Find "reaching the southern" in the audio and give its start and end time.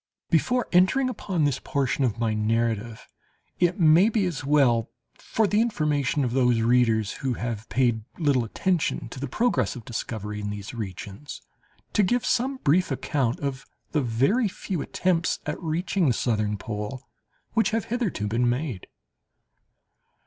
15.61-16.57